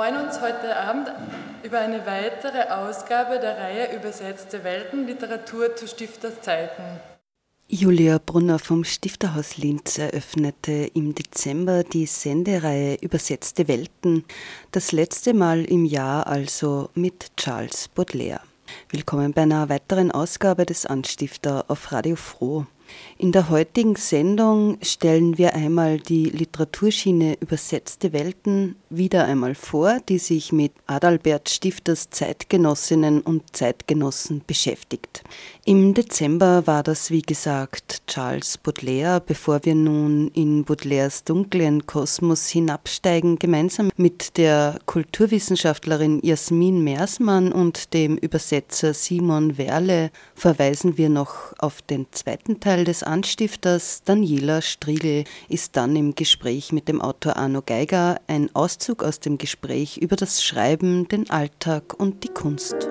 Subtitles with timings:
[0.00, 1.12] Freuen uns heute Abend
[1.62, 6.82] über eine weitere Ausgabe der Reihe Übersetzte Welten Literatur zu Stifterzeiten.
[7.68, 14.24] Julia Brunner vom Stifterhaus Linz eröffnete im Dezember die Sendereihe Übersetzte Welten,
[14.72, 18.40] das letzte Mal im Jahr also mit Charles Baudelaire.
[18.88, 22.64] Willkommen bei einer weiteren Ausgabe des Anstifter auf Radio Froh.
[23.18, 30.18] In der heutigen Sendung stellen wir einmal die Literaturschiene Übersetzte Welten wieder einmal vor, die
[30.18, 35.22] sich mit Adalbert Stifters Zeitgenossinnen und Zeitgenossen beschäftigt.
[35.64, 42.48] Im Dezember war das, wie gesagt, Charles Baudelaire, bevor wir nun in Baudelaires dunklen Kosmos
[42.48, 51.52] hinabsteigen, gemeinsam mit der Kulturwissenschaftlerin Jasmin Mersmann und dem Übersetzer Simon Werle verweisen wir noch
[51.58, 57.36] auf den zweiten Teil des Anstifters Daniela Striegel ist dann im Gespräch mit dem Autor
[57.36, 62.88] Arno Geiger ein Auszug aus dem Gespräch über das Schreiben, den Alltag und die Kunst.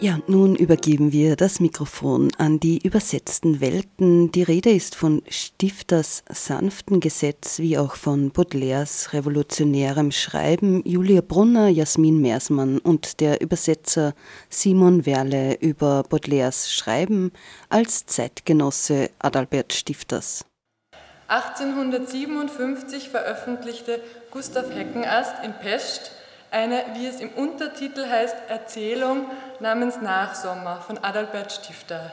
[0.00, 4.32] Ja, nun übergeben wir das Mikrofon an die übersetzten Welten.
[4.32, 10.82] Die Rede ist von Stifters sanften Gesetz wie auch von Baudelaires revolutionärem Schreiben.
[10.84, 14.14] Julia Brunner, Jasmin Mersmann und der Übersetzer
[14.50, 17.30] Simon Werle über Baudelaires Schreiben
[17.68, 20.44] als Zeitgenosse Adalbert Stifters.
[21.32, 26.10] 1857 veröffentlichte Gustav Heckenast in Pest
[26.50, 29.24] eine, wie es im Untertitel heißt, Erzählung
[29.58, 32.12] namens Nachsommer von Adalbert Stifter.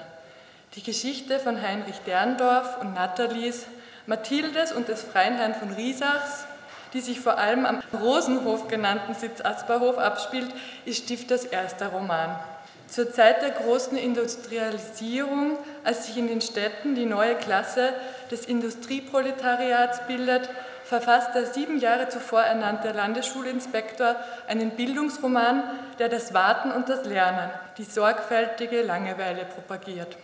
[0.76, 3.66] Die Geschichte von Heinrich Derndorf und Nathalies,
[4.06, 6.46] Mathildes und des freien Herrn von Riesachs,
[6.94, 10.50] die sich vor allem am Rosenhof genannten Sitz Asperhof abspielt,
[10.86, 12.40] ist Stifters erster Roman.
[12.90, 17.94] Zur Zeit der großen Industrialisierung, als sich in den Städten die neue Klasse
[18.32, 20.50] des Industrieproletariats bildet,
[20.86, 24.16] verfasst der sieben Jahre zuvor ernannte Landesschulinspektor
[24.48, 25.64] einen Bildungsroman,
[26.00, 30.18] der das Warten und das Lernen, die sorgfältige Langeweile propagiert.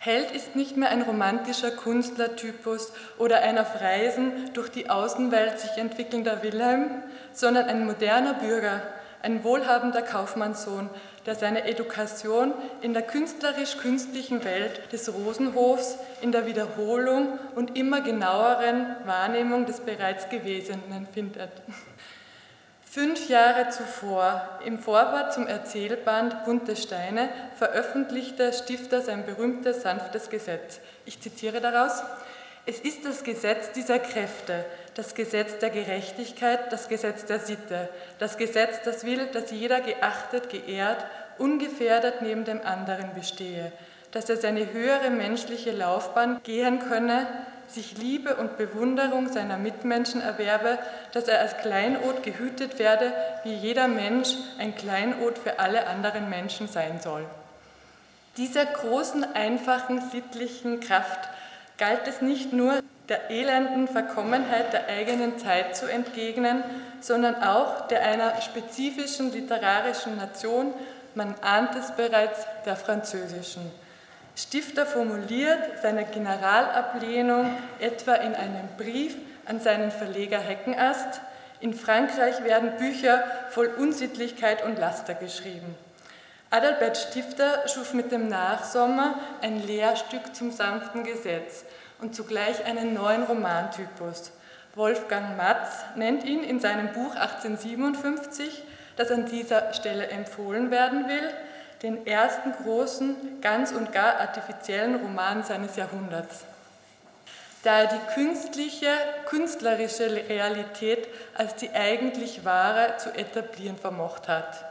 [0.00, 5.76] Held ist nicht mehr ein romantischer Künstlertypus oder ein auf Reisen durch die Außenwelt sich
[5.78, 6.90] entwickelnder Wilhelm,
[7.32, 8.82] sondern ein moderner Bürger,
[9.22, 10.88] ein wohlhabender Kaufmannssohn,
[11.26, 18.96] der seine Education in der künstlerisch-künstlichen Welt des Rosenhofs, in der Wiederholung und immer genaueren
[19.04, 21.50] Wahrnehmung des bereits Gewesenen findet.
[22.88, 27.28] Fünf Jahre zuvor, im Vorwort zum Erzählband Bunte Steine,
[27.58, 30.80] veröffentlichte Stifter sein berühmtes sanftes Gesetz.
[31.04, 32.02] Ich zitiere daraus.
[32.64, 34.64] Es ist das Gesetz dieser Kräfte,
[34.96, 40.48] das Gesetz der Gerechtigkeit, das Gesetz der Sitte, das Gesetz, das will, dass jeder geachtet,
[40.48, 41.04] geehrt,
[41.36, 43.72] ungefährdet neben dem anderen bestehe,
[44.10, 47.26] dass er seine höhere menschliche Laufbahn gehen könne,
[47.68, 50.78] sich Liebe und Bewunderung seiner Mitmenschen erwerbe,
[51.12, 53.12] dass er als Kleinod gehütet werde,
[53.44, 57.26] wie jeder Mensch ein Kleinod für alle anderen Menschen sein soll.
[58.38, 61.28] Dieser großen, einfachen, sittlichen Kraft
[61.76, 66.62] galt es nicht nur, der elenden Verkommenheit der eigenen Zeit zu entgegnen,
[67.00, 70.74] sondern auch der einer spezifischen literarischen Nation,
[71.14, 73.70] man ahnt es bereits, der französischen.
[74.36, 81.20] Stifter formuliert seine Generalablehnung etwa in einem Brief an seinen Verleger Heckenast.
[81.60, 85.74] In Frankreich werden Bücher voll Unsittlichkeit und Laster geschrieben.
[86.50, 91.64] Adalbert Stifter schuf mit dem Nachsommer ein Lehrstück zum sanften Gesetz
[92.00, 94.32] und zugleich einen neuen Romantypus.
[94.74, 98.62] Wolfgang Matz nennt ihn in seinem Buch 1857,
[98.96, 101.30] das an dieser Stelle empfohlen werden will,
[101.82, 106.44] den ersten großen, ganz und gar artifiziellen Roman seines Jahrhunderts.
[107.62, 108.88] Da er die künstliche,
[109.26, 114.64] künstlerische Realität als die eigentlich wahre zu etablieren vermocht hat.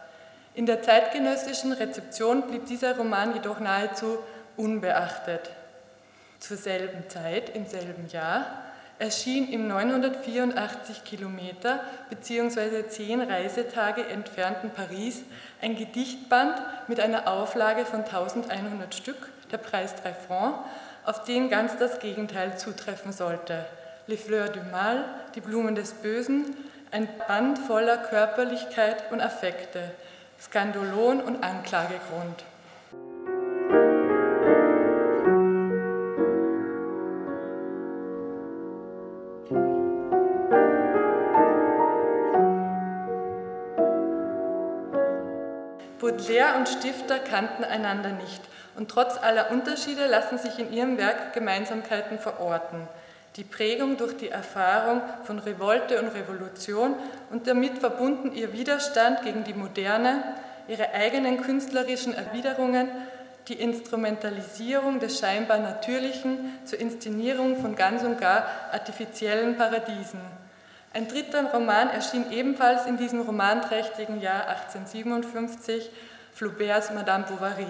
[0.53, 4.19] In der zeitgenössischen Rezeption blieb dieser Roman jedoch nahezu
[4.55, 5.49] unbeachtet.
[6.47, 8.45] Zur selben Zeit, im selben Jahr,
[8.99, 11.79] erschien im 984 Kilometer
[12.11, 12.87] bzw.
[12.87, 15.23] 10 Reisetage entfernten Paris
[15.59, 20.59] ein Gedichtband mit einer Auflage von 1100 Stück, der Preis 3 Francs,
[21.03, 23.65] auf den ganz das Gegenteil zutreffen sollte.
[24.05, 25.03] Les Fleurs du Mal,
[25.33, 26.55] die Blumen des Bösen,
[26.91, 29.89] ein Band voller Körperlichkeit und Affekte,
[30.39, 32.43] Skandolon und Anklagegrund.
[46.35, 48.41] Baudelaire und Stifter kannten einander nicht
[48.75, 52.89] und trotz aller Unterschiede lassen sich in ihrem Werk Gemeinsamkeiten verorten.
[53.37, 56.95] Die Prägung durch die Erfahrung von Revolte und Revolution
[57.31, 60.23] und damit verbunden ihr Widerstand gegen die Moderne,
[60.67, 62.89] ihre eigenen künstlerischen Erwiderungen,
[63.47, 70.19] die Instrumentalisierung des scheinbar Natürlichen zur Inszenierung von ganz und gar artifiziellen Paradiesen.
[70.93, 75.89] Ein dritter Roman erschien ebenfalls in diesem romanträchtigen Jahr 1857,
[76.35, 77.65] Flauberts Madame Bovary.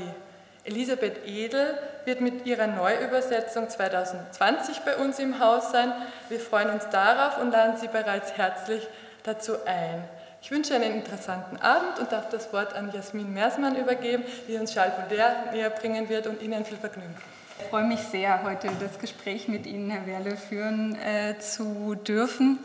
[0.64, 5.94] Elisabeth Edel wird mit ihrer Neuübersetzung 2020 bei uns im Haus sein.
[6.30, 8.82] Wir freuen uns darauf und laden Sie bereits herzlich
[9.22, 10.04] dazu ein.
[10.42, 14.74] Ich wünsche einen interessanten Abend und darf das Wort an Jasmin Mersmann übergeben, die uns
[14.74, 17.16] Charles Baudelaire näher bringen wird und Ihnen viel Vergnügen.
[17.60, 22.58] Ich freue mich sehr, heute das Gespräch mit Ihnen, Herr Werle, führen äh, zu dürfen.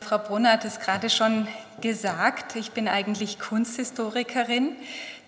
[0.00, 1.46] Frau Brunner hat es gerade schon
[1.80, 4.76] gesagt, ich bin eigentlich Kunsthistorikerin,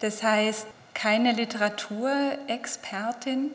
[0.00, 3.50] das heißt keine Literaturexpertin,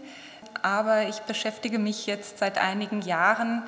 [0.62, 3.63] aber ich beschäftige mich jetzt seit einigen Jahren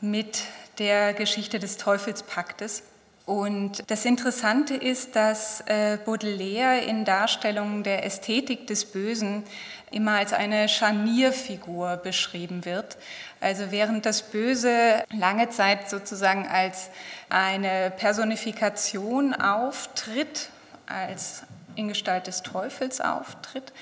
[0.00, 0.42] mit
[0.78, 2.84] der Geschichte des Teufelspaktes.
[3.24, 9.44] Und das Interessante ist, dass äh, Baudelaire in Darstellungen der Ästhetik des Bösen
[9.92, 12.96] immer als eine Scharnierfigur beschrieben wird.
[13.40, 16.90] Also während das Böse lange Zeit sozusagen als
[17.28, 20.48] eine Personifikation auftritt,
[20.86, 21.44] als
[21.76, 23.72] in Gestalt des Teufels auftritt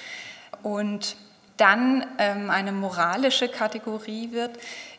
[0.63, 1.17] und
[1.57, 4.59] dann ähm, eine moralische Kategorie wird,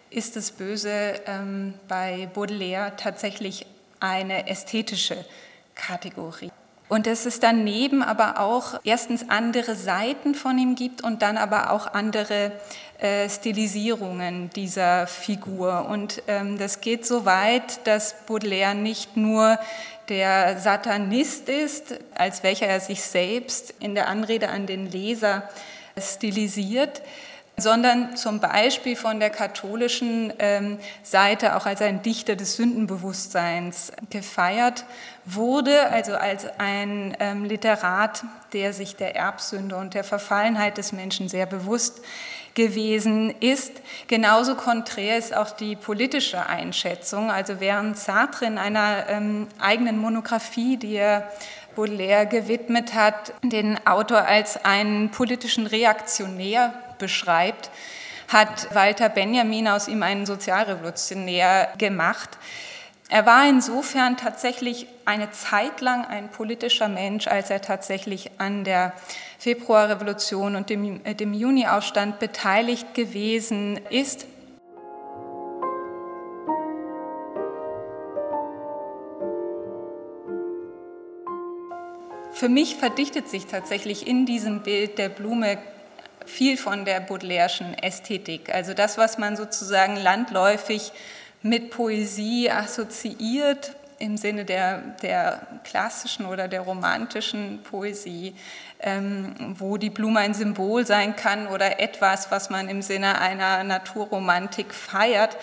[0.09, 3.65] ist das Böse ähm, bei Baudelaire tatsächlich
[3.99, 5.25] eine ästhetische
[5.73, 6.51] Kategorie.
[6.91, 11.71] Und dass es daneben aber auch erstens andere Seiten von ihm gibt und dann aber
[11.71, 12.51] auch andere
[12.99, 15.87] äh, Stilisierungen dieser Figur.
[15.89, 19.57] Und ähm, das geht so weit, dass Baudelaire nicht nur
[20.09, 25.43] der Satanist ist, als welcher er sich selbst in der Anrede an den Leser
[25.97, 27.01] stilisiert,
[27.55, 34.83] sondern zum Beispiel von der katholischen ähm, Seite auch als ein Dichter des Sündenbewusstseins gefeiert
[35.25, 38.23] wurde, also als ein ähm, Literat,
[38.53, 42.01] der sich der Erbsünde und der Verfallenheit des Menschen sehr bewusst
[42.53, 43.71] gewesen ist.
[44.07, 47.31] Genauso konträr ist auch die politische Einschätzung.
[47.31, 51.31] Also während Sartre in einer ähm, eigenen Monographie, die er
[51.75, 57.69] Baudelaire gewidmet hat, den Autor als einen politischen Reaktionär beschreibt,
[58.27, 62.37] hat Walter Benjamin aus ihm einen Sozialrevolutionär gemacht.
[63.13, 68.93] Er war insofern tatsächlich eine Zeit lang ein politischer Mensch, als er tatsächlich an der
[69.37, 74.25] Februarrevolution und dem, äh, dem Juniaufstand beteiligt gewesen ist.
[82.31, 85.57] Für mich verdichtet sich tatsächlich in diesem Bild der Blume
[86.25, 88.55] viel von der Baudelaire'schen Ästhetik.
[88.55, 90.93] Also das, was man sozusagen landläufig
[91.41, 98.35] mit Poesie assoziiert, im Sinne der, der klassischen oder der romantischen Poesie,
[98.79, 103.63] ähm, wo die Blume ein Symbol sein kann oder etwas, was man im Sinne einer
[103.63, 105.37] Naturromantik feiert.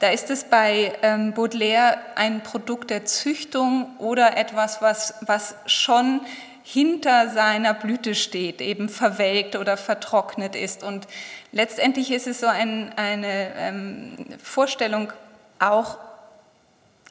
[0.00, 6.20] Da ist es bei ähm, Baudelaire ein Produkt der Züchtung oder etwas, was, was schon
[6.62, 10.82] hinter seiner Blüte steht, eben verwelkt oder vertrocknet ist.
[10.82, 11.06] Und
[11.52, 15.12] letztendlich ist es so ein, eine ähm, Vorstellung
[15.60, 15.98] auch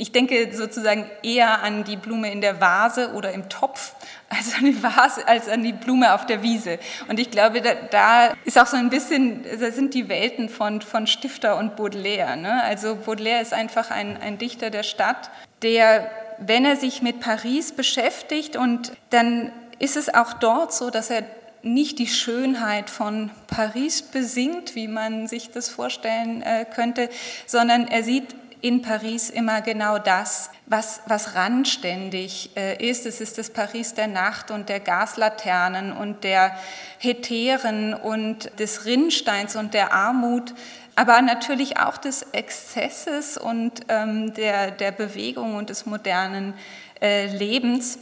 [0.01, 3.96] ich denke sozusagen eher an die Blume in der Vase oder im Topf
[4.29, 6.79] als an die Vase, als an die Blume auf der Wiese.
[7.10, 10.82] Und ich glaube, da, da ist auch so ein bisschen, da sind die Welten von,
[10.82, 12.38] von Stifter und Baudelaire.
[12.38, 12.63] Ne?
[12.63, 15.29] Also Baudelaire ist einfach ein, ein Dichter der Stadt,
[15.63, 21.10] der, wenn er sich mit Paris beschäftigt und dann ist es auch dort so, dass
[21.10, 21.24] er
[21.61, 27.09] nicht die Schönheit von Paris besingt, wie man sich das vorstellen äh, könnte,
[27.45, 33.05] sondern er sieht in Paris immer genau das, was, was randständig äh, ist.
[33.05, 36.57] Es ist das Paris der Nacht und der Gaslaternen und der
[36.97, 40.53] Hetären und des Rinnsteins und der Armut,
[40.95, 46.53] aber natürlich auch des Exzesses und ähm, der, der Bewegung und des modernen
[47.01, 47.97] äh, Lebens.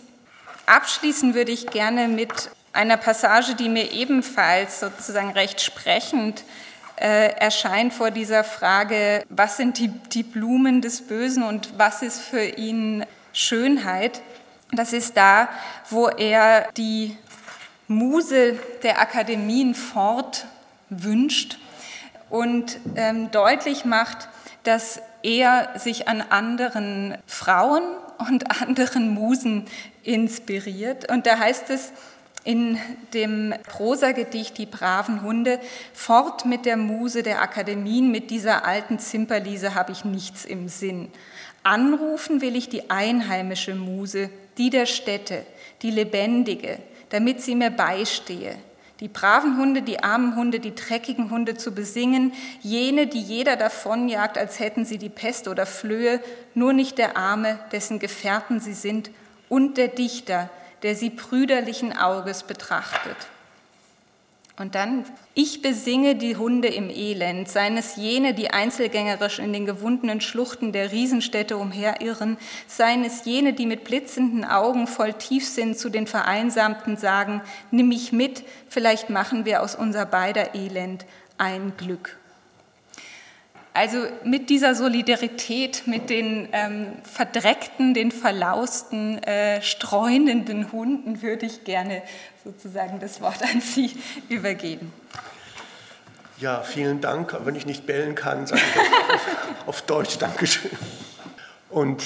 [0.66, 6.44] Abschließen würde ich gerne mit einer Passage, die mir ebenfalls sozusagen recht sprechend
[6.96, 12.22] äh, erscheint vor dieser Frage, was sind die, die Blumen des Bösen und was ist
[12.22, 14.22] für ihn Schönheit.
[14.72, 15.50] Das ist da,
[15.90, 17.18] wo er die
[17.88, 21.58] Muse der Akademien fortwünscht
[22.30, 24.30] und ähm, deutlich macht,
[24.64, 27.84] dass er sich an anderen Frauen
[28.18, 29.66] und anderen Musen
[30.04, 31.12] inspiriert.
[31.12, 31.92] Und da heißt es
[32.48, 32.80] in
[33.14, 35.60] dem Prosagedicht Die braven Hunde,
[35.94, 41.10] fort mit der Muse der Akademien, mit dieser alten Zimperliese habe ich nichts im Sinn.
[41.64, 45.46] Anrufen will ich die einheimische Muse, die der Städte,
[45.82, 48.56] die lebendige, damit sie mir beistehe.
[49.02, 54.38] Die braven Hunde, die armen Hunde, die dreckigen Hunde zu besingen, jene, die jeder davonjagt,
[54.38, 56.22] als hätten sie die Pest oder Flöhe,
[56.54, 59.12] nur nicht der Arme, dessen Gefährten sie sind,
[59.50, 60.50] und der Dichter,
[60.84, 63.18] der sie brüderlichen Auges betrachtet.
[64.60, 65.06] Und dann,
[65.36, 70.72] ich besinge die Hunde im Elend, seien es jene, die einzelgängerisch in den gewundenen Schluchten
[70.72, 76.98] der Riesenstädte umherirren, seien es jene, die mit blitzenden Augen voll Tiefsinn zu den Vereinsamten
[76.98, 81.06] sagen, nimm mich mit, vielleicht machen wir aus unser beider Elend
[81.38, 82.18] ein Glück.
[83.78, 91.64] Also mit dieser Solidarität mit den ähm, verdreckten, den verlausten, äh, streunenden Hunden würde ich
[91.64, 92.02] gerne
[92.44, 93.96] sozusagen das Wort an Sie
[94.30, 94.92] übergeben.
[96.40, 97.38] Ja, vielen Dank.
[97.46, 98.80] Wenn ich nicht bellen kann, sage ich
[99.14, 100.72] auf, auf Deutsch Dankeschön.
[101.70, 102.04] Und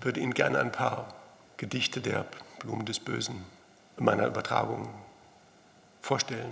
[0.00, 1.14] würde Ihnen gerne ein paar
[1.56, 2.26] Gedichte der
[2.58, 3.44] Blumen des Bösen
[3.96, 4.88] in meiner Übertragung
[6.00, 6.50] vorstellen.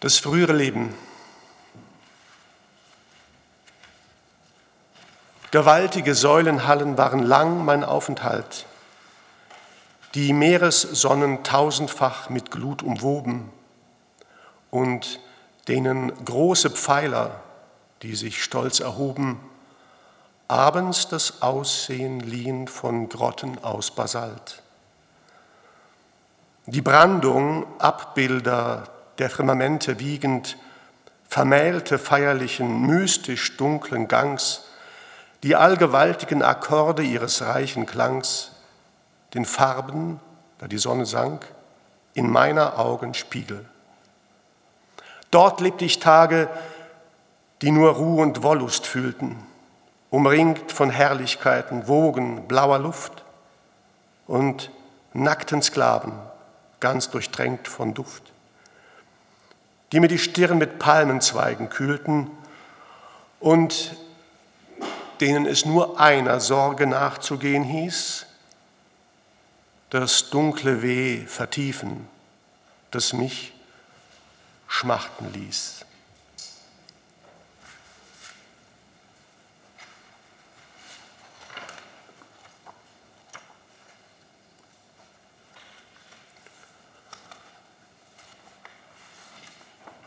[0.00, 0.94] Das frühere Leben.
[5.50, 8.64] Gewaltige Säulenhallen waren lang mein Aufenthalt,
[10.14, 13.50] die Meeressonnen tausendfach mit Glut umwoben
[14.70, 15.20] und
[15.68, 17.42] denen große Pfeiler,
[18.00, 19.38] die sich stolz erhoben,
[20.48, 24.62] abends das Aussehen liehen von Grotten aus Basalt.
[26.64, 28.88] Die Brandung, Abbilder
[29.20, 30.56] der Firmamente wiegend,
[31.28, 34.64] vermählte feierlichen, mystisch dunklen Gangs,
[35.42, 38.52] die allgewaltigen Akkorde ihres reichen Klangs,
[39.34, 40.20] den Farben,
[40.58, 41.46] da die Sonne sank,
[42.14, 43.64] in meiner Augen Spiegel.
[45.30, 46.48] Dort lebte ich Tage,
[47.60, 49.36] die nur Ruhe und Wollust fühlten,
[50.08, 53.22] umringt von Herrlichkeiten, Wogen, blauer Luft
[54.26, 54.70] und
[55.12, 56.12] nackten Sklaven,
[56.80, 58.30] ganz durchtränkt von Duft
[59.92, 62.30] die mir die Stirn mit Palmenzweigen kühlten
[63.40, 63.96] und
[65.20, 68.26] denen es nur einer Sorge nachzugehen hieß,
[69.90, 72.08] das dunkle Weh vertiefen,
[72.90, 73.52] das mich
[74.68, 75.84] schmachten ließ.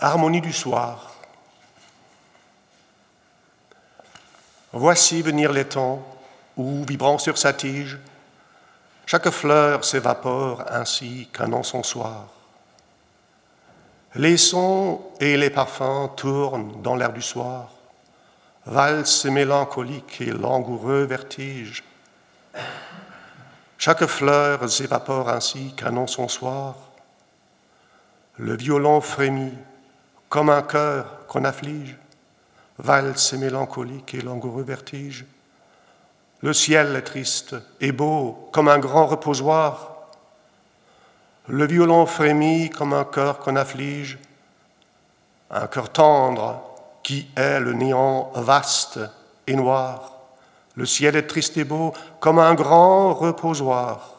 [0.04, 1.14] Harmonie du soir.
[4.74, 6.06] Voici venir les temps
[6.58, 7.98] où, vibrant sur sa tige,
[9.06, 12.28] chaque fleur s'évapore ainsi qu'un encensoir.
[14.16, 17.70] Les sons et les parfums tournent dans l'air du soir,
[18.66, 21.82] valse mélancolique et langoureux vertige.
[23.78, 26.76] Chaque fleur s'évapore ainsi qu'un encensoir.
[28.36, 29.54] Le violon frémit
[30.34, 31.96] comme un cœur qu'on afflige,
[32.80, 35.26] valse et mélancolique et langoureux vertige.
[36.42, 40.08] Le ciel est triste et beau comme un grand reposoir.
[41.46, 44.18] Le violon frémit comme un cœur qu'on afflige,
[45.52, 46.64] un cœur tendre
[47.04, 49.02] qui est le néant vaste
[49.46, 50.14] et noir.
[50.74, 54.16] Le ciel est triste et beau comme un grand reposoir.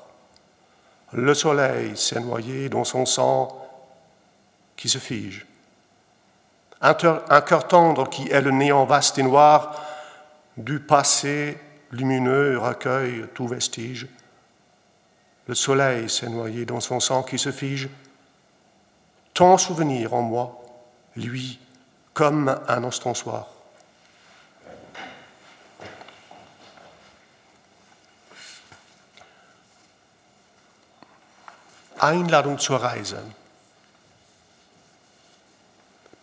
[1.13, 3.49] Le soleil s'est noyé dans son sang
[4.77, 5.45] qui se fige
[6.85, 9.81] un cœur tendre qui est le néant vaste et noir
[10.59, 11.59] du passé
[11.91, 14.07] lumineux recueille tout vestige.
[15.47, 17.89] Le soleil s'est noyé dans son sang qui se fige.
[19.33, 20.63] Ton souvenir en moi,
[21.17, 21.59] lui,
[22.13, 23.49] comme un enstançoir.
[32.03, 33.17] Einladung zur Reise.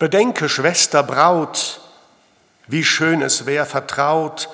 [0.02, 1.80] Bedenke, Schwester, Braut,
[2.66, 4.48] wie schön es wär, vertraut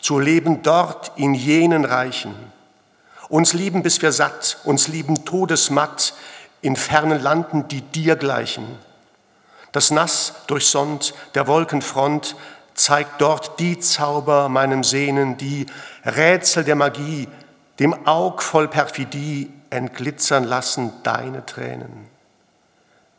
[0.00, 2.34] zu leben dort in jenen Reichen.
[3.28, 6.14] Uns lieben, bis wir satt, uns lieben todesmatt
[6.62, 8.78] in fernen Landen, die dir gleichen.
[9.72, 12.34] Das Nass durchsonnt der Wolkenfront
[12.72, 15.66] zeigt dort die Zauber meinem Sehnen, die
[16.06, 17.28] Rätsel der Magie,
[17.78, 22.13] dem Aug voll Perfidie entglitzern lassen deine Tränen.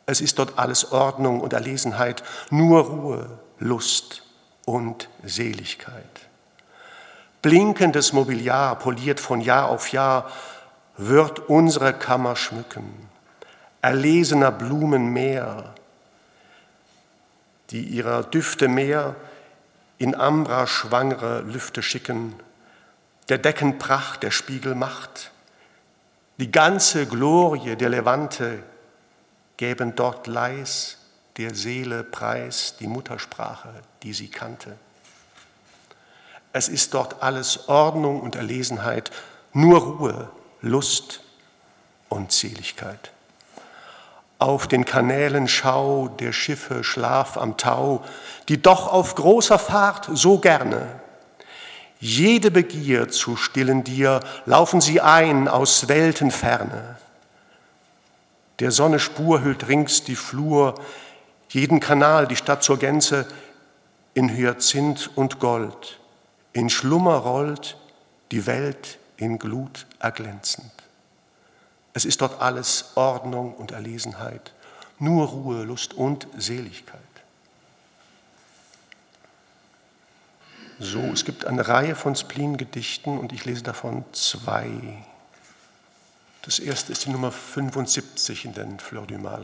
[0.05, 4.23] Es ist dort alles Ordnung und Erlesenheit, nur Ruhe, Lust
[4.65, 6.03] und Seligkeit.
[7.41, 10.29] Blinkendes Mobiliar, poliert von Jahr auf Jahr,
[10.97, 13.09] wird unsere Kammer schmücken.
[13.81, 15.75] Erlesener Blumen mehr,
[17.69, 19.15] die ihrer Düfte mehr
[19.97, 22.35] in Ambra schwangere Lüfte schicken,
[23.29, 25.31] der Decken Pracht, der Spiegel Macht,
[26.37, 28.63] die ganze Glorie der Levante
[29.57, 30.97] gäben dort leis
[31.37, 34.77] der Seele Preis, die Muttersprache, die sie kannte.
[36.53, 39.11] Es ist dort alles Ordnung und Erlesenheit,
[39.51, 40.29] nur Ruhe,
[40.61, 41.21] Lust
[42.07, 43.11] und Seligkeit.
[44.39, 48.03] Auf den Kanälen Schau der Schiffe Schlaf am Tau,
[48.47, 51.01] die doch auf großer Fahrt so gerne
[51.99, 56.97] jede Begier zu stillen dir, laufen sie ein aus Weltenferne.
[58.59, 60.75] Der Sonne Spur hüllt rings die Flur,
[61.49, 63.27] jeden Kanal, die Stadt zur Gänze,
[64.13, 65.99] in Hyazinth und Gold.
[66.53, 67.77] In Schlummer rollt
[68.31, 70.71] die Welt in Glut erglänzend.
[71.93, 74.53] Es ist dort alles Ordnung und Erlesenheit,
[74.99, 77.01] nur Ruhe, Lust und Seligkeit.
[80.79, 84.69] So, es gibt eine Reihe von Spleen-Gedichten und ich lese davon zwei.
[86.45, 89.43] Das erste ist die Nummer 75 in den Fleur du Mal.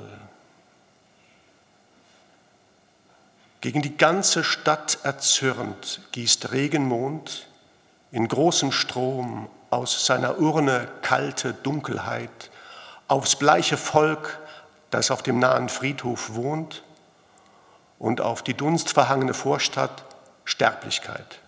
[3.60, 7.48] Gegen die ganze Stadt erzürnt gießt Regenmond
[8.12, 12.51] in großem Strom aus seiner Urne kalte Dunkelheit
[13.08, 14.38] aufs bleiche Volk,
[14.91, 16.83] das auf dem nahen Friedhof wohnt,
[17.98, 20.03] und auf die dunstverhangene Vorstadt,
[20.46, 21.40] Sterblichkeit.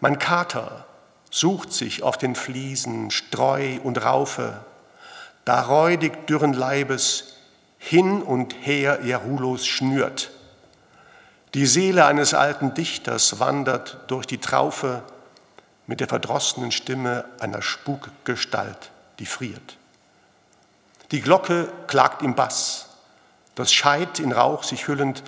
[0.00, 0.86] Mein Kater
[1.34, 4.64] sucht sich auf den Fliesen Streu und Raufe,
[5.44, 7.34] da räudig dürren Leibes
[7.76, 10.30] hin und her ihr Rulos schnürt.
[11.54, 15.02] Die Seele eines alten Dichters wandert durch die Traufe
[15.88, 19.76] mit der verdrossenen Stimme einer Spukgestalt, die friert.
[21.10, 22.90] Die Glocke klagt im Bass,
[23.56, 25.24] das Scheit in Rauch sich hüllend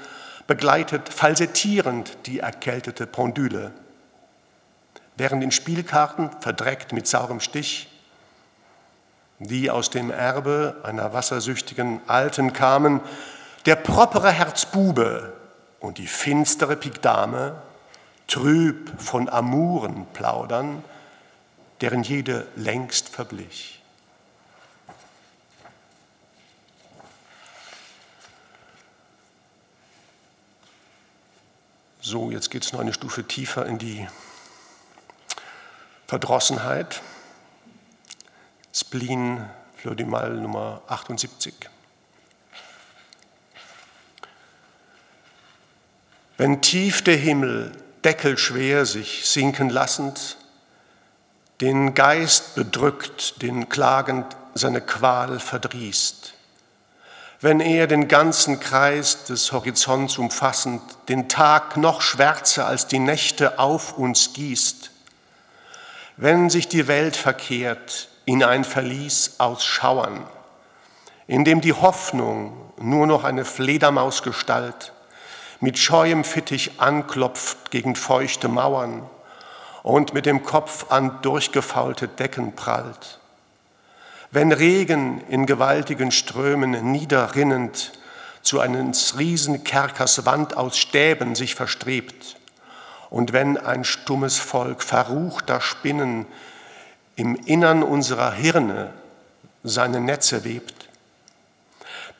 [0.46, 3.72] begleitet falsettierend die erkältete Pendule.
[5.16, 7.88] Während in Spielkarten, verdreckt mit saurem Stich,
[9.38, 13.00] die aus dem Erbe einer wassersüchtigen Alten kamen,
[13.64, 15.32] der propere Herzbube
[15.80, 17.60] und die finstere Pigdame,
[18.26, 20.84] trüb von Amuren plaudern,
[21.80, 23.82] deren jede längst verblich.
[32.00, 34.06] So, jetzt geht es noch eine Stufe tiefer in die
[36.06, 37.02] Verdrossenheit.
[38.72, 39.44] Spleen
[39.76, 41.52] Fleur du Mal Nummer 78.
[46.36, 47.72] Wenn tief der Himmel
[48.04, 50.36] deckelschwer sich sinken lassend,
[51.60, 56.34] den Geist bedrückt, den klagend seine Qual verdrießt,
[57.40, 63.58] wenn er den ganzen Kreis des Horizonts umfassend den Tag noch schwärzer als die Nächte
[63.58, 64.92] auf uns gießt,
[66.16, 70.24] wenn sich die Welt verkehrt in ein Verlies aus Schauern,
[71.26, 74.92] in dem die Hoffnung nur noch eine Fledermausgestalt
[75.60, 79.08] mit scheuem Fittich anklopft gegen feuchte Mauern
[79.82, 83.20] und mit dem Kopf an durchgefaulte Decken prallt
[84.30, 87.92] wenn Regen in gewaltigen Strömen niederrinnend
[88.42, 92.36] zu eines Riesenkerkers Wand aus Stäben sich verstrebt
[93.10, 96.26] und wenn ein stummes Volk verruchter Spinnen
[97.14, 98.92] im Innern unserer Hirne
[99.62, 100.88] seine Netze webt,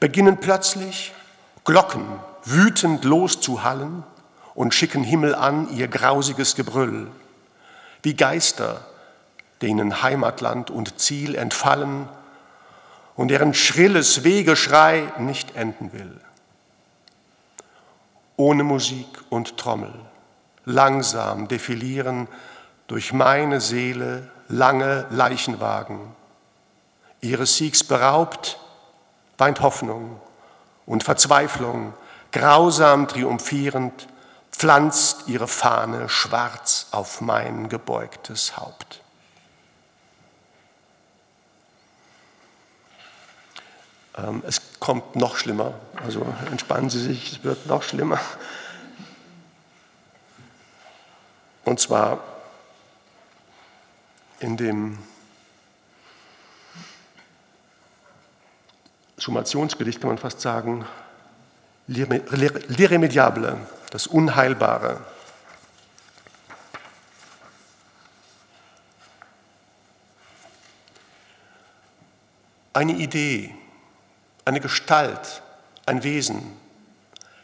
[0.01, 1.13] beginnen plötzlich
[1.65, 2.07] Glocken
[2.45, 4.05] wütend loszuhallen
[4.55, 7.09] und schicken Himmel an ihr grausiges Gebrüll,
[8.03, 8.87] wie Geister,
[9.63, 12.09] denen Heimatland und Ziel entfallen
[13.17, 16.21] und deren schrilles Wegeschrei nicht enden will.
[18.37, 19.95] ohne Musik und Trommel,
[20.67, 22.29] langsam defilieren
[22.89, 26.15] durch meine Seele lange Leichenwagen.
[27.23, 28.59] Ihres Siegs beraubt,
[29.39, 30.21] weint Hoffnung
[30.85, 31.95] und Verzweiflung,
[32.33, 34.09] grausam triumphierend,
[34.53, 39.01] pflanzt ihre Fahne schwarz auf mein gebeugtes Haupt.
[44.17, 48.19] Ähm, es kommt noch schlimmer, also entspannen Sie sich, es wird noch schlimmer.
[51.67, 52.23] Und zwar
[54.39, 54.99] in dem
[59.17, 60.87] Summationsgedicht kann man fast sagen,
[61.89, 63.59] l'irremediable,
[63.91, 65.01] das Unheilbare.
[72.75, 73.57] Eine Idee,
[74.45, 75.43] eine Gestalt,
[75.85, 76.57] ein Wesen,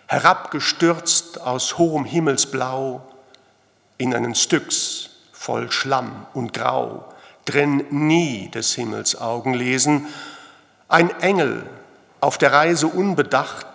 [0.07, 3.12] herabgestürzt aus hohem Himmelsblau
[4.03, 7.05] in einen Styx voll Schlamm und Grau,
[7.45, 10.09] drin nie des Himmels Augen lesen,
[10.89, 11.65] ein Engel
[12.21, 13.67] auf der Reise unbedacht,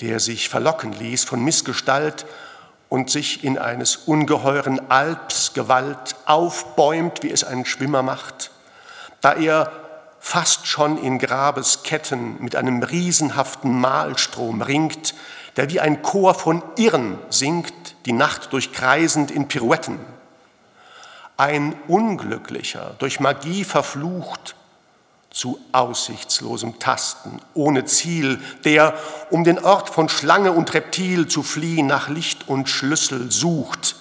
[0.00, 2.26] der sich verlocken ließ von Missgestalt
[2.88, 8.52] und sich in eines ungeheuren Alps Gewalt aufbäumt, wie es ein Schwimmer macht,
[9.20, 9.72] da er
[10.20, 15.14] fast schon in Grabesketten mit einem riesenhaften Mahlstrom ringt,
[15.56, 17.74] der wie ein Chor von Irren singt,
[18.06, 19.98] die Nacht durchkreisend in Pirouetten.
[21.36, 24.54] Ein Unglücklicher, durch Magie verflucht,
[25.30, 28.94] zu aussichtslosem Tasten, ohne Ziel, der,
[29.30, 33.96] um den Ort von Schlange und Reptil zu fliehen, nach Licht und Schlüssel sucht.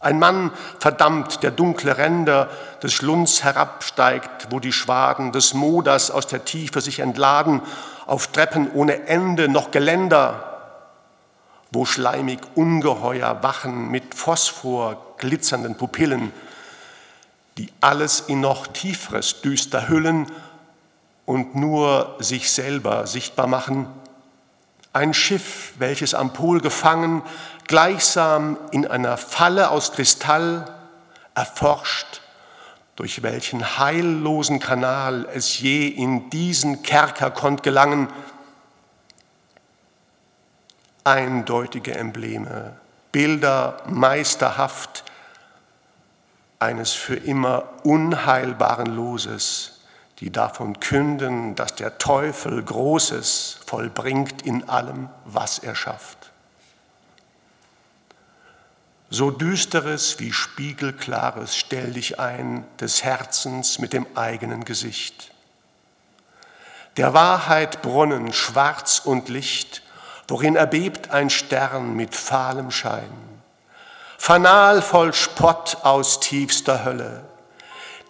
[0.00, 2.50] Ein Mann verdammt, der dunkle Ränder
[2.82, 7.62] des Schlunds herabsteigt, wo die Schwaden des Moders aus der Tiefe sich entladen,
[8.06, 10.47] auf Treppen ohne Ende noch Geländer,
[11.70, 16.32] wo schleimig Ungeheuer wachen mit Phosphor glitzernden Pupillen,
[17.58, 20.26] die alles in noch tieferes düster hüllen
[21.26, 23.86] und nur sich selber sichtbar machen.
[24.92, 27.22] Ein Schiff, welches am Pol gefangen,
[27.66, 30.64] gleichsam in einer Falle aus Kristall
[31.34, 32.22] erforscht,
[32.96, 38.08] durch welchen heillosen Kanal es je in diesen Kerker konnt gelangen,
[41.08, 42.76] eindeutige Embleme,
[43.12, 45.04] Bilder meisterhaft
[46.58, 49.80] eines für immer unheilbaren Loses,
[50.18, 56.30] die davon künden, dass der Teufel Großes vollbringt in allem, was er schafft.
[59.08, 65.32] So düsteres wie spiegelklares stell dich ein des Herzens mit dem eigenen Gesicht.
[66.98, 69.82] Der Wahrheit Brunnen schwarz und Licht,
[70.28, 73.10] worin erbebt ein Stern mit fahlem Schein.
[74.18, 77.24] Fanal voll Spott aus tiefster Hölle,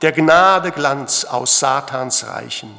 [0.02, 2.70] der Gnade Glanz aus Satans Reichen,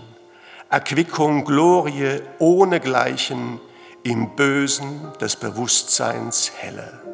[0.69, 3.59] Erquickung, Glorie ohnegleichen,
[4.03, 7.08] im Bösen des Bewusstseins helle.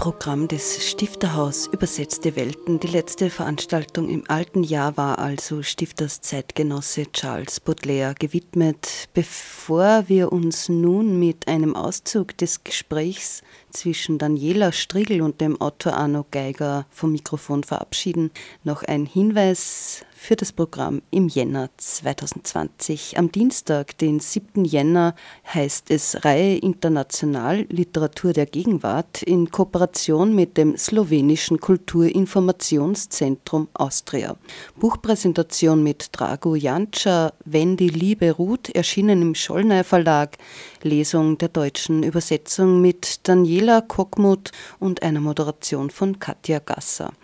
[0.00, 2.80] Programm des Stifterhaus Übersetzte Welten.
[2.80, 9.10] Die letzte Veranstaltung im alten Jahr war also Stifters Zeitgenosse Charles Baudelaire gewidmet.
[9.12, 15.92] Bevor wir uns nun mit einem Auszug des Gesprächs zwischen Daniela Strigel und dem Autor
[15.92, 18.30] Arno Geiger vom Mikrofon verabschieden,
[18.64, 23.16] noch ein Hinweis für das Programm im Jänner 2020.
[23.16, 24.66] Am Dienstag, den 7.
[24.66, 25.14] Jänner,
[25.52, 34.36] heißt es Reihe International Literatur der Gegenwart in Kooperation mit dem slowenischen Kulturinformationszentrum Austria.
[34.76, 40.36] Buchpräsentation mit Drago Janča, Wenn die Liebe ruht, erschienen im Schollner Verlag.
[40.82, 47.14] Lesung der deutschen Übersetzung mit Daniela Kockmuth und einer Moderation von Katja Gasser.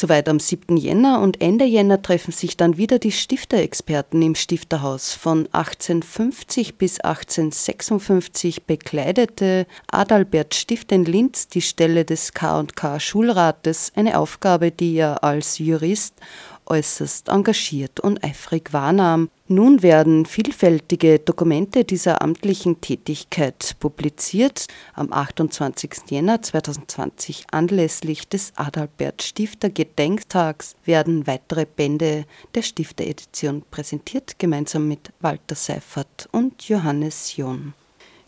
[0.00, 0.76] Soweit am 7.
[0.76, 5.12] Jänner und Ende Jänner treffen sich dann wieder die Stifterexperten im Stifterhaus.
[5.12, 14.20] Von 1850 bis 1856 bekleidete Adalbert Stift in Linz die Stelle des K&K Schulrates, eine
[14.20, 16.14] Aufgabe, die er als Jurist
[16.68, 19.30] äußerst engagiert und eifrig wahrnahm.
[19.48, 24.66] Nun werden vielfältige Dokumente dieser amtlichen Tätigkeit publiziert.
[24.94, 26.10] Am 28.
[26.10, 35.12] Jänner 2020 anlässlich des Adalbert Stifter Gedenktags werden weitere Bände der Stifteredition präsentiert, gemeinsam mit
[35.20, 37.72] Walter Seifert und Johannes John.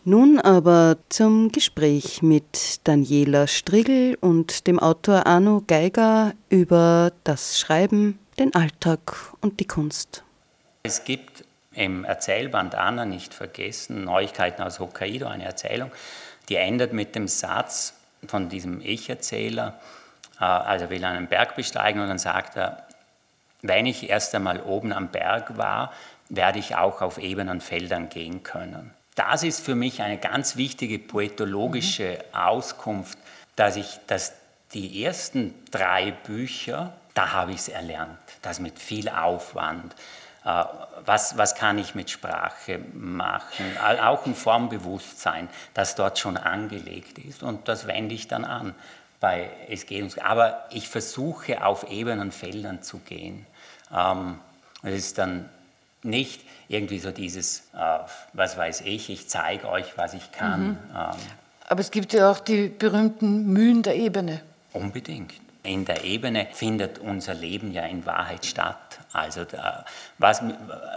[0.03, 8.17] Nun aber zum Gespräch mit Daniela Strigel und dem Autor Arno Geiger über das Schreiben,
[8.39, 10.23] den Alltag und die Kunst.
[10.83, 15.91] Es gibt im Erzählband Anna nicht vergessen, Neuigkeiten aus Hokkaido, eine Erzählung,
[16.49, 17.93] die endet mit dem Satz
[18.27, 19.79] von diesem Ich-Erzähler,
[20.39, 22.87] äh, also will er einen Berg besteigen und dann sagt er,
[23.61, 25.93] wenn ich erst einmal oben am Berg war,
[26.29, 28.91] werde ich auch auf ebenen Feldern gehen können.
[29.15, 32.39] Das ist für mich eine ganz wichtige poetologische mhm.
[32.39, 33.17] Auskunft,
[33.55, 34.33] dass ich, dass
[34.73, 39.93] die ersten drei Bücher, da habe ich es erlernt, das mit viel Aufwand,
[40.45, 40.63] äh,
[41.05, 47.43] was, was kann ich mit Sprache machen, auch ein Formbewusstsein, das dort schon angelegt ist
[47.43, 48.75] und das wende ich dann an
[49.19, 50.17] bei Es geht uns.
[50.17, 53.45] Aber ich versuche auf ebenen Feldern zu gehen.
[53.95, 54.39] Ähm,
[54.81, 55.47] es ist dann
[56.03, 57.99] nicht irgendwie so dieses, äh,
[58.33, 60.69] was weiß ich, ich zeige euch, was ich kann.
[60.69, 60.77] Mhm.
[60.95, 61.17] Ähm,
[61.69, 64.41] Aber es gibt ja auch die berühmten Mühen der Ebene.
[64.73, 65.33] Unbedingt.
[65.63, 68.99] In der Ebene findet unser Leben ja in Wahrheit statt.
[69.13, 69.85] Also da,
[70.17, 70.41] was,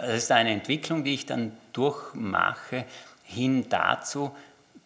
[0.00, 2.86] das ist eine Entwicklung, die ich dann durchmache,
[3.24, 4.34] hin dazu,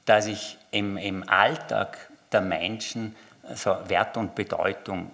[0.04, 1.98] dass ich im, im Alltag
[2.32, 3.14] der Menschen
[3.54, 5.10] so Wert und Bedeutung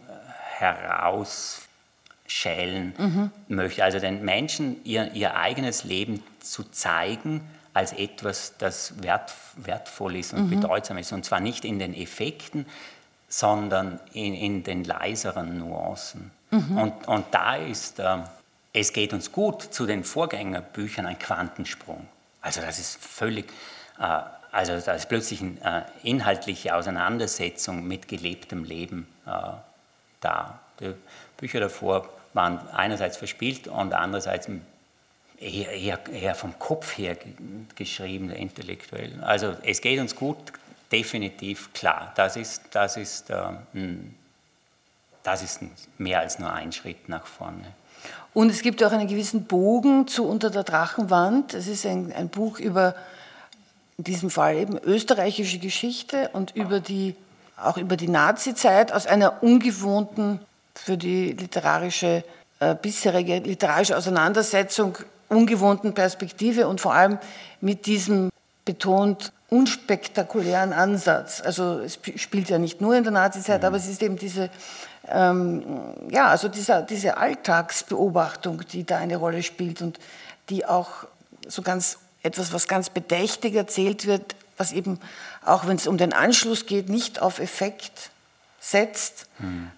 [0.59, 3.31] herausschälen mhm.
[3.49, 3.85] möchte.
[3.85, 10.33] Also den Menschen ihr, ihr eigenes Leben zu zeigen als etwas, das wert, wertvoll ist
[10.33, 10.61] und mhm.
[10.61, 11.13] bedeutsam ist.
[11.13, 12.67] Und zwar nicht in den Effekten,
[13.37, 16.31] sondern in, in den leiseren Nuancen.
[16.53, 16.79] Mhm.
[16.79, 18.19] Und, und da ist, äh,
[18.73, 22.07] es geht uns gut zu den Vorgängerbüchern ein Quantensprung.
[22.43, 23.47] Also das ist völlig,
[23.99, 24.21] äh,
[24.53, 29.31] also da ist plötzlich eine äh, inhaltliche Auseinandersetzung mit gelebtem Leben äh,
[30.21, 30.61] da.
[30.79, 30.95] Die
[31.37, 34.49] Bücher davor waren einerseits verspielt und andererseits
[35.41, 37.17] eher, eher, eher vom Kopf her
[37.75, 39.25] geschrieben, intellektuell.
[39.25, 40.53] Also es geht uns gut
[40.95, 42.13] definitiv klar.
[42.15, 43.37] Das ist, das ist, äh,
[45.23, 45.61] das ist
[45.99, 47.65] mehr als nur ein Schritt nach vorne.
[48.33, 51.55] Und es gibt auch einen gewissen Bogen zu Unter der Drachenwand.
[51.55, 52.95] Es ist ein, ein Buch über,
[53.99, 57.17] in diesem Fall eben österreichische Geschichte und über die,
[57.57, 60.41] auch über die Nazizeit aus einer ungewohnten,
[60.75, 62.25] für die literarische,
[62.61, 67.19] äh, bisherige literarische Auseinandersetzung ungewohnten Perspektive und vor allem
[67.61, 68.31] mit diesem
[68.65, 71.41] betont unspektakulären Ansatz.
[71.41, 73.67] Also es spielt ja nicht nur in der Nazizeit, mhm.
[73.67, 74.51] aber es ist eben diese,
[75.09, 75.63] ähm,
[76.11, 80.01] ja, also dieser, diese Alltagsbeobachtung, die da eine Rolle spielt und
[80.51, 81.07] die auch
[81.47, 84.99] so ganz etwas, was ganz bedächtig erzählt wird, was eben
[85.45, 88.11] auch wenn es um den Anschluss geht, nicht auf Effekt
[88.59, 89.27] setzt.
[89.39, 89.71] Mhm.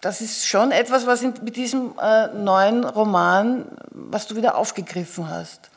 [0.00, 5.28] Das ist schon etwas, was in, mit diesem äh, neuen Roman, was du wieder aufgegriffen
[5.28, 5.68] hast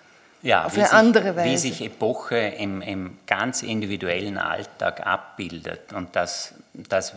[0.41, 1.49] ja, auf eine sich, andere Weise.
[1.49, 7.13] Wie sich Epoche im, im, ganz individuellen Alltag abbildet und dass, dass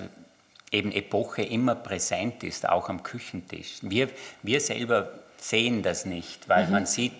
[0.71, 3.79] eben Epoche immer präsent ist, auch am Küchentisch.
[3.83, 4.09] Wir,
[4.43, 6.73] wir selber sehen das nicht, weil mhm.
[6.73, 7.13] man sieht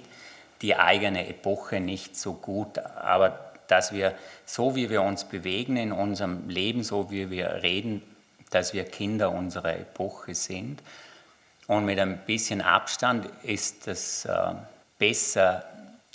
[0.63, 4.15] die eigene Epoche nicht so gut, aber dass wir,
[4.45, 8.03] so wie wir uns bewegen in unserem Leben, so wie wir reden,
[8.51, 10.83] dass wir Kinder unserer Epoche sind.
[11.67, 14.55] Und mit ein bisschen Abstand ist es äh,
[14.99, 15.65] besser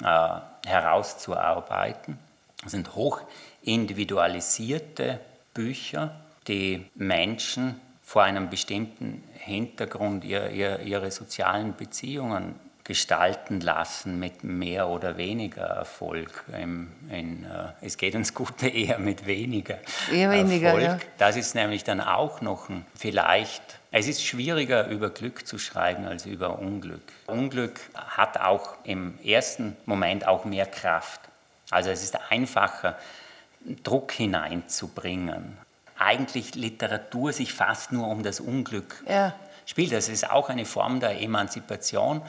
[0.02, 2.18] herauszuarbeiten.
[2.64, 3.22] Das sind hoch
[3.62, 5.20] individualisierte
[5.54, 6.16] Bücher,
[6.48, 14.88] die Menschen vor einem bestimmten Hintergrund ihre, ihre, ihre sozialen Beziehungen gestalten lassen mit mehr
[14.88, 16.44] oder weniger Erfolg.
[16.58, 19.78] In, in, äh, es geht uns gut eher mit weniger,
[20.12, 20.84] eher weniger Erfolg.
[20.84, 21.00] Ja.
[21.18, 23.62] Das ist nämlich dann auch noch ein, vielleicht,
[23.92, 27.04] es ist schwieriger über Glück zu schreiben als über Unglück.
[27.28, 31.22] Unglück hat auch im ersten Moment auch mehr Kraft.
[31.70, 32.98] Also es ist einfacher,
[33.84, 35.58] Druck hineinzubringen.
[35.98, 39.36] Eigentlich Literatur sich fast nur um das Unglück ja.
[39.66, 39.92] spielt.
[39.92, 42.22] Das ist auch eine Form der Emanzipation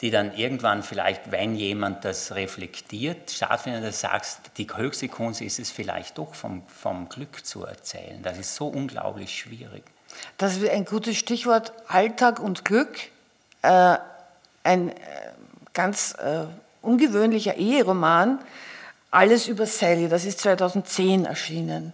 [0.00, 5.42] die dann irgendwann vielleicht, wenn jemand das reflektiert, stattfindet, dass du sagst, die höchste Kunst
[5.42, 8.22] ist es vielleicht doch vom, vom Glück zu erzählen.
[8.22, 9.84] Das ist so unglaublich schwierig.
[10.38, 12.96] Das ist ein gutes Stichwort, Alltag und Glück.
[13.62, 13.98] Äh,
[14.64, 14.94] ein äh,
[15.72, 16.46] ganz äh,
[16.82, 18.40] ungewöhnlicher Eheroman,
[19.10, 21.92] Alles über Sally, das ist 2010 erschienen.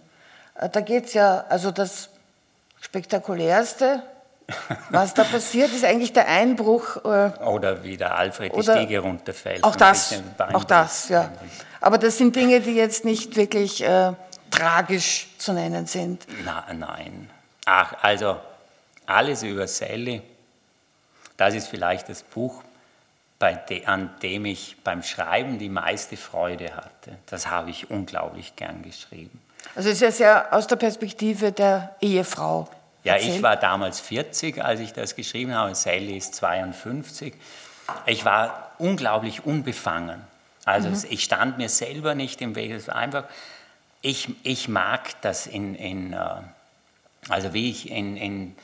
[0.55, 2.09] Äh, da geht es ja, also das
[2.79, 4.03] spektakulärste,
[4.89, 6.97] was da passiert, ist eigentlich der Einbruch.
[7.03, 9.63] Äh, oder wie der Alfred die Stiege runterfällt.
[9.63, 10.21] Auch das,
[10.53, 11.29] auch das, ja.
[11.81, 14.13] Aber das sind Dinge, die jetzt nicht wirklich äh,
[14.49, 16.25] tragisch zu nennen sind.
[16.45, 17.29] Na, nein.
[17.65, 18.37] Ach, also
[19.05, 20.21] alles über Sally,
[21.35, 22.63] das ist vielleicht das Buch,
[23.41, 27.17] de, an dem ich beim Schreiben die meiste Freude hatte.
[27.27, 29.41] Das habe ich unglaublich gern geschrieben.
[29.75, 32.69] Also es ist ja sehr aus der Perspektive der Ehefrau.
[33.07, 35.73] Ja, ich war damals 40, als ich das geschrieben habe.
[35.75, 37.33] Sally ist 52.
[38.05, 40.21] Ich war unglaublich unbefangen.
[40.65, 41.03] Also mhm.
[41.09, 42.71] ich stand mir selber nicht im Weg.
[42.71, 43.23] Es war einfach,
[44.01, 46.19] ich, ich mag das in, in äh,
[47.29, 48.55] also wie ich in, in,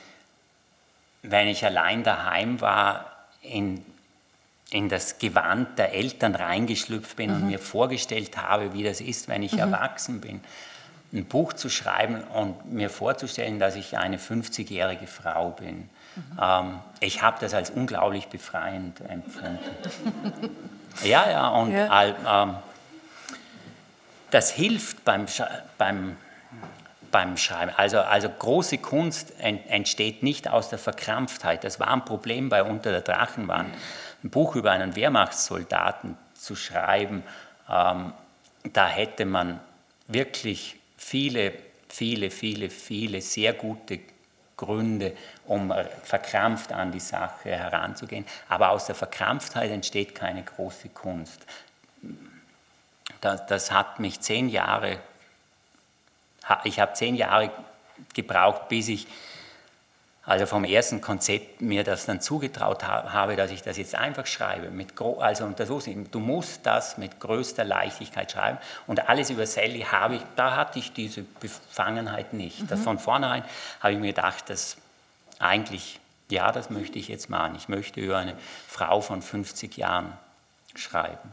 [1.22, 3.84] wenn ich allein daheim war, in,
[4.70, 7.36] in das Gewand der Eltern reingeschlüpft bin mhm.
[7.36, 9.60] und mir vorgestellt habe, wie das ist, wenn ich mhm.
[9.60, 10.40] erwachsen bin
[11.14, 15.88] ein Buch zu schreiben und mir vorzustellen, dass ich eine 50-jährige Frau bin.
[16.16, 16.38] Mhm.
[16.40, 19.60] Ähm, ich habe das als unglaublich befreiend empfunden.
[21.04, 22.42] ja, ja, und ja.
[22.42, 22.56] Ähm,
[24.30, 25.26] das hilft beim,
[25.78, 26.16] beim,
[27.12, 27.70] beim Schreiben.
[27.76, 31.62] Also, also große Kunst entsteht nicht aus der Verkrampftheit.
[31.62, 33.72] Das war ein Problem bei Unter der Drachenwand.
[34.24, 37.22] Ein Buch über einen Wehrmachtssoldaten zu schreiben,
[37.70, 38.12] ähm,
[38.72, 39.60] da hätte man
[40.08, 41.52] wirklich viele,
[41.88, 44.00] viele, viele, viele sehr gute
[44.56, 45.72] Gründe, um
[46.04, 48.24] verkrampft an die Sache heranzugehen.
[48.48, 51.44] Aber aus der Verkrampftheit entsteht keine große Kunst.
[53.20, 54.98] Das, das hat mich zehn Jahre,
[56.64, 57.50] ich habe zehn Jahre
[58.12, 59.06] gebraucht, bis ich
[60.26, 64.70] also vom ersten Konzept mir das dann zugetraut habe, dass ich das jetzt einfach schreibe.
[64.70, 68.58] Mit also du musst das mit größter Leichtigkeit schreiben.
[68.86, 72.62] Und alles über Sally habe ich, da hatte ich diese Befangenheit nicht.
[72.62, 72.68] Mhm.
[72.68, 73.44] Das von vornherein
[73.80, 74.78] habe ich mir gedacht, dass
[75.38, 77.54] eigentlich, ja, das möchte ich jetzt machen.
[77.56, 78.34] Ich möchte über eine
[78.66, 80.12] Frau von 50 Jahren
[80.74, 81.32] schreiben.